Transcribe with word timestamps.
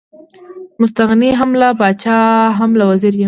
مستغني 0.81 1.29
هم 1.39 1.51
له 1.61 1.69
پاچا 1.79 2.17
هم 2.59 2.71
له 2.79 2.83
وزیر 2.91 3.13
یم. 3.15 3.19